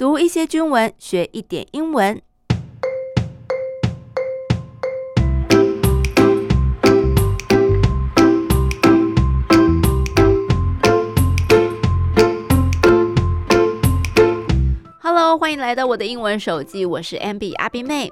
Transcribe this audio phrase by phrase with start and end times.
[0.00, 2.22] 读一些军文，学一点英文。
[15.02, 18.10] Hello，欢迎来到我的英文手记，我是 MB 阿宾妹。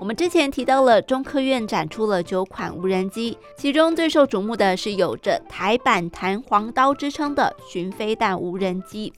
[0.00, 9.12] 我们之前提到了中科院展出了九款无人机，其中最受瞩目的是有着台版弹簧刀之称的巡飞弹无人机。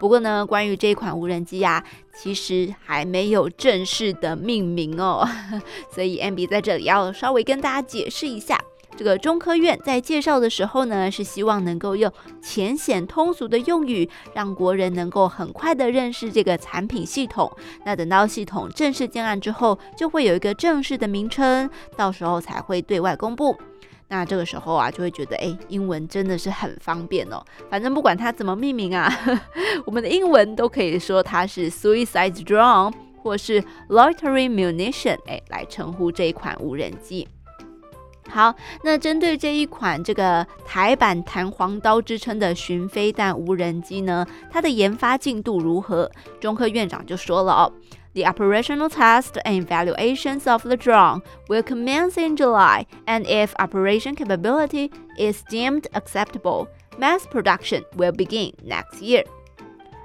[0.00, 1.84] 不过呢，关于这款无人机呀、啊，
[2.20, 5.24] 其实还没有正式的命名哦，
[5.94, 8.60] 所以 MB 在这里要稍微跟大家解释一下。
[8.96, 17.50] 这个中科院在介绍的时候呢，是希望能够用浅显通俗的用语，让国人能够很快的认识这个产品系统。
[17.84, 23.56] 那等到系统正式建案之后，就会有一个正式的名称，到时候才会对外公布。
[24.08, 27.42] 那这个时候啊，就会觉得，哎，英文真的是很方便哦。
[27.68, 29.10] 反正不管它怎么命名啊，
[29.86, 37.26] 我们的英文都可以说它是 Suicide Drone 或是 Loitering Munition，哎，来称呼这一款无人机。
[38.30, 46.10] 好，那针对这一款这个台版弹簧刀之称的巡飞弹无人机呢，它的研发进度如何？
[46.40, 47.72] 中科院长就说了哦
[48.14, 54.90] ，The operational test and evaluations of the drone will commence in July, and if operation capability
[55.18, 59.24] is deemed acceptable, mass production will begin next year.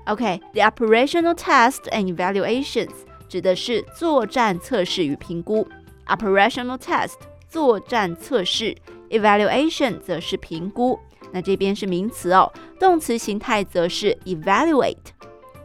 [0.05, 2.91] OK, the operational test and evaluations
[3.27, 5.67] 指的是作战测试与评估
[6.07, 7.15] ，operational test。
[7.49, 8.75] 作战测试
[9.09, 10.99] ，evaluation 则是评估，
[11.31, 14.95] 那这边是名词哦，动词形态则是 evaluate。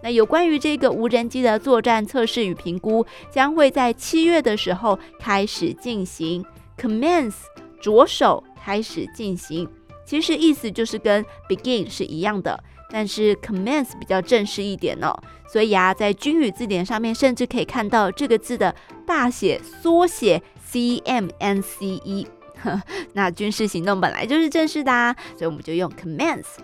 [0.03, 6.45] 那有关于这个无人机的作战测试与评估，将会在七月的时候开始进行
[6.79, 7.35] ，commence
[7.81, 9.69] 着手开始进行，
[10.05, 15.15] 其实意思就是跟 begin 是一样的，但是 commence 比较正式一点哦，
[15.49, 18.75] 所以啊，在军语字典上面甚至可以看到这个字的
[19.07, 20.43] 大写、缩写。
[20.75, 22.27] C M N C E，
[23.13, 26.57] 那军事行动本来就是正式的啊，所以我们就用 commence。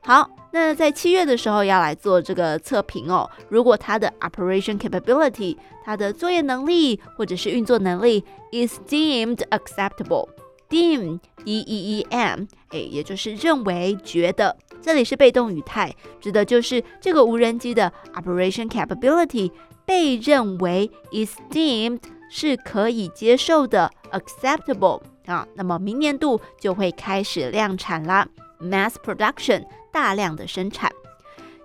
[0.00, 3.30] 好，那在七月的时候要来做这个测评哦。
[3.48, 19.52] 如果它的 operation capability，它的作业能力或者是运作能力 is deemed acceptable，deem D E E M，哎，也就是认为、觉得，这里是被动语态，指的就是这个无人机的 operation capability
[19.86, 22.00] 被认为 is deemed。
[22.36, 28.26] 是可以接受的，acceptable 啊，那么明年度就会开始量产啦
[28.60, 30.90] ，mass production 大量的生产。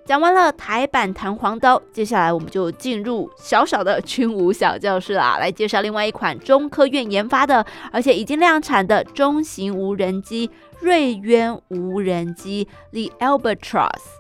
[0.06, 10.52] 讲完了台版弹簧刀，接下来我们就进入小小的军武小教室啦，来介绍另外一款中科院研发的，而且已经量产的中型无人机——
[10.82, 14.19] 锐渊无人机 The Albatross。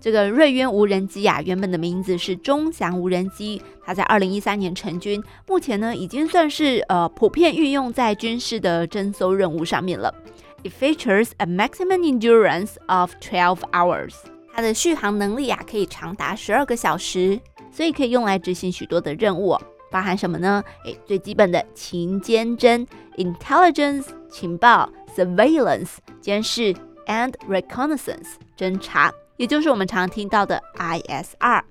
[0.00, 10.14] 这个瑞渊无人机、啊，原本的名字是钟祥无人机，它在二零一三年成军，目前呢已经算是呃普遍运用在军事的侦搜任务上面了。
[10.62, 14.14] It features a maximum endurance of twelve hours，
[14.52, 17.40] 它的续航能力啊可以长达十二个小时，
[17.72, 19.56] 所以可以用来执行许多的任务，
[19.90, 20.62] 包含什么呢？
[20.84, 22.86] 诶，最基本的情监侦
[23.16, 26.74] （intelligence） 情报、surveillance 监视
[27.06, 29.12] and reconnaissance 侦查。
[29.38, 31.62] 也就是我们常听到的 ISR，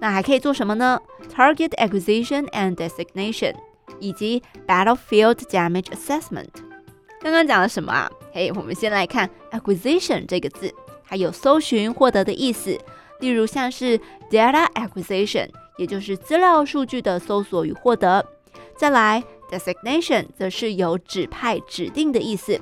[0.00, 0.98] 那还可以做什么呢
[1.30, 3.54] ？Target acquisition and designation，
[3.98, 6.48] 以及 Battlefield damage assessment。
[7.20, 8.10] 刚刚讲了什么啊？
[8.32, 10.72] 嘿，我们先来看 acquisition 这个字，
[11.04, 12.78] 它有搜寻、获得的意思。
[13.18, 13.98] 例如像是
[14.30, 18.24] data acquisition，也就是资料数据的搜索与获得。
[18.76, 22.60] 再来 designation，则是有指派、指定的意思。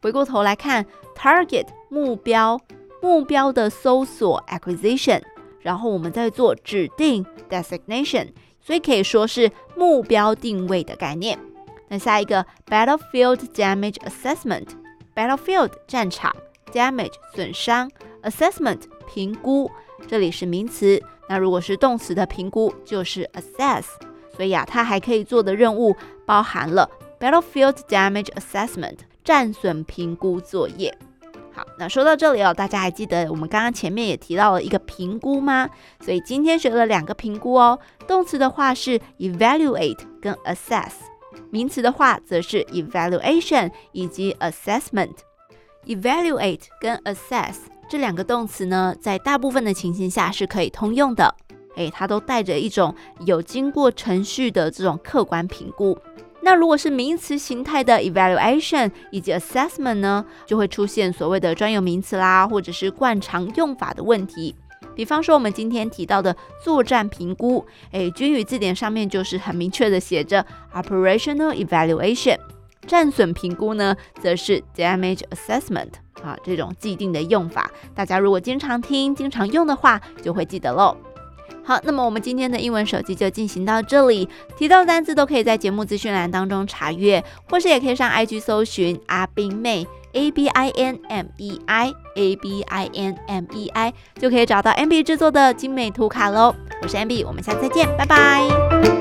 [0.00, 2.58] 回过头来看 target 目标。
[3.02, 5.22] 目标的搜索 acquisition，
[5.60, 8.28] 然后我们再做指定 designation，
[8.60, 11.38] 所以可以说是目标定位的概念。
[11.88, 16.34] 那下一个 battlefield damage assessment，battlefield 战场
[16.72, 17.90] damage 损伤
[18.22, 19.70] assessment 评估，
[20.06, 21.02] 这里是名词。
[21.28, 23.84] 那如果是动词的评估就是 assess，
[24.36, 26.88] 所以啊，它还可以做的任务包含了
[27.18, 30.96] battlefield damage assessment 战损评估作业。
[31.80, 35.66] 那说到这里哦，大家还记得我们刚刚前面也提到了一个评估吗？
[36.04, 37.78] 所以今天学了两个评估哦。
[38.06, 40.92] 动词的话是 evaluate 跟 assess，
[41.48, 45.14] 名词的话则是 evaluation 以及 assessment。
[45.86, 47.54] evaluate 跟 assess
[47.88, 51.34] 这两个动词呢，在大部分的情形下是可以通用的，
[51.76, 52.94] 诶，它都带着一种
[53.24, 55.98] 有经过程序的这种客观评估。
[56.42, 64.54] 那如果是名词形态的 evaluation 以及 assessment 呢，就会出现所谓的专有名词啦，或者是惯常用法的问题。
[64.94, 70.44] 比方说我们今天提到的作战评估，诶，军语字典上面就是很明确的写着
[70.74, 72.38] operational evaluation。
[72.86, 75.90] 战损评估呢，则是 damage assessment
[76.22, 80.96] 啊，这种既定的用法，大家如果经常听、经常用的话，就会记得喽。
[81.70, 84.28] 好，那么我们今天的英文手机就进行到这里，
[84.58, 93.68] 提到的单词都可以在节目资讯栏当中查阅，或是也可以上 IG 搜寻阿冰妹 A B I N M E I A B I N M E
[93.68, 96.52] I，就可以找到 MB 制作的精美图卡喽。
[96.82, 98.99] 我是 MB，我们下次再见，拜拜。